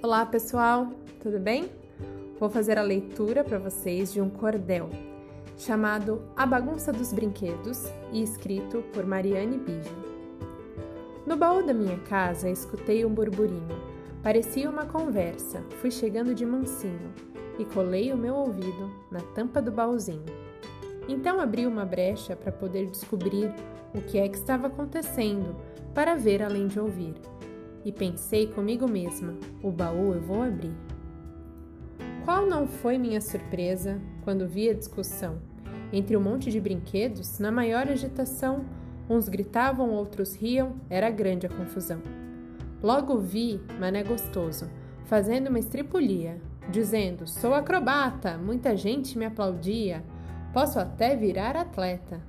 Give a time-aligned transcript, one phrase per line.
[0.00, 1.68] Olá pessoal, tudo bem?
[2.38, 4.88] Vou fazer a leitura para vocês de um cordel
[5.56, 7.82] chamado A Bagunça dos Brinquedos
[8.12, 9.96] e escrito por Mariane Bijo.
[11.26, 13.82] No baú da minha casa escutei um burburinho.
[14.22, 15.64] Parecia uma conversa.
[15.80, 17.12] Fui chegando de mansinho
[17.58, 20.22] e colei o meu ouvido na tampa do baúzinho.
[21.08, 23.52] Então abri uma brecha para poder descobrir
[23.92, 25.56] o que é que estava acontecendo,
[25.92, 27.16] para ver além de ouvir
[27.88, 30.74] e pensei comigo mesma: o baú eu vou abrir.
[32.22, 35.38] Qual não foi minha surpresa quando vi a discussão?
[35.90, 38.66] Entre um monte de brinquedos, na maior agitação,
[39.08, 42.02] uns gritavam, outros riam, era grande a confusão.
[42.82, 44.68] Logo vi Mané Gostoso
[45.06, 46.38] fazendo uma estripulia,
[46.70, 50.04] dizendo: Sou acrobata, muita gente me aplaudia,
[50.52, 52.20] posso até virar atleta.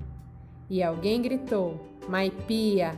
[0.69, 2.95] E alguém gritou: Maipia,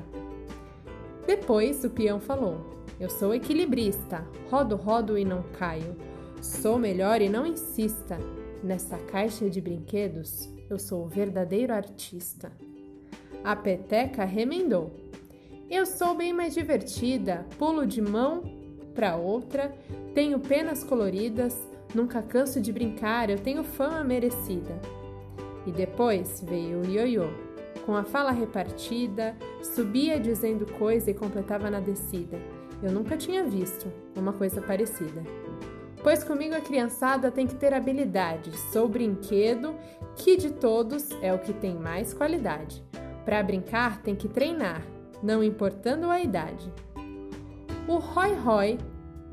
[1.25, 5.95] depois o peão falou: Eu sou equilibrista, rodo, rodo e não caio.
[6.41, 8.17] Sou melhor e não insista.
[8.63, 12.51] Nessa caixa de brinquedos, eu sou o verdadeiro artista.
[13.43, 14.95] A peteca remendou.
[15.69, 18.43] Eu sou bem mais divertida, pulo de mão
[18.93, 19.73] para outra,
[20.13, 21.57] tenho penas coloridas,
[21.95, 24.79] nunca canso de brincar, eu tenho fama merecida.
[25.65, 27.29] E depois veio o ioiô
[27.91, 32.39] com a fala repartida, subia dizendo coisa e completava na descida.
[32.81, 35.21] Eu nunca tinha visto uma coisa parecida.
[36.01, 38.57] Pois comigo a criançada tem que ter habilidade.
[38.71, 39.75] Sou brinquedo
[40.15, 42.81] que de todos é o que tem mais qualidade.
[43.25, 44.81] Para brincar tem que treinar,
[45.21, 46.71] não importando a idade.
[47.89, 48.77] O Roy Roy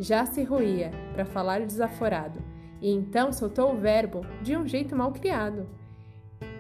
[0.01, 2.43] já se ruía para falar desaforado,
[2.83, 5.69] e então soltou o verbo de um jeito mal criado.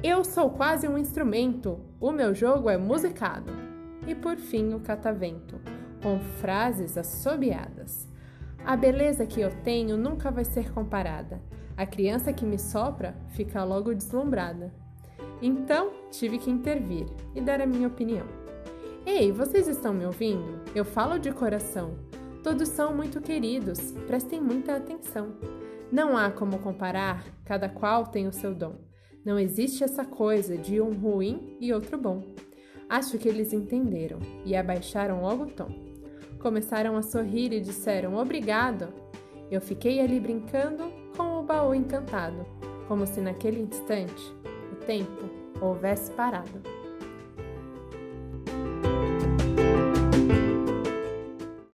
[0.03, 3.53] Eu sou quase um instrumento, o meu jogo é musicado.
[4.07, 5.61] E por fim o catavento,
[6.03, 8.09] com frases assobiadas.
[8.65, 11.41] A beleza que eu tenho nunca vai ser comparada.
[11.77, 14.73] A criança que me sopra fica logo deslumbrada.
[15.41, 18.27] Então tive que intervir e dar a minha opinião.
[19.07, 20.61] Ei, vocês estão me ouvindo?
[20.75, 21.97] Eu falo de coração.
[22.43, 25.35] Todos são muito queridos, prestem muita atenção.
[25.91, 28.88] Não há como comparar, cada qual tem o seu dom.
[29.29, 32.23] Não existe essa coisa de um ruim e outro bom.
[32.89, 35.69] Acho que eles entenderam e abaixaram logo o tom.
[36.39, 38.89] Começaram a sorrir e disseram obrigado.
[39.51, 42.47] Eu fiquei ali brincando com o baú encantado,
[42.89, 44.33] como se naquele instante
[44.73, 45.29] o tempo
[45.61, 46.78] houvesse parado.